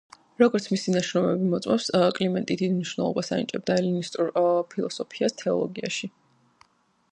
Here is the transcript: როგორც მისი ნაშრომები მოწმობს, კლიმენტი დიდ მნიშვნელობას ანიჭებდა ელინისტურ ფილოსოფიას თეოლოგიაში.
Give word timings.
როგორც 0.41 0.63
მისი 0.75 0.93
ნაშრომები 0.95 1.49
მოწმობს, 1.51 1.89
კლიმენტი 2.19 2.57
დიდ 2.63 2.73
მნიშვნელობას 2.79 3.31
ანიჭებდა 3.37 3.77
ელინისტურ 3.83 4.33
ფილოსოფიას 4.75 5.41
თეოლოგიაში. 5.43 6.13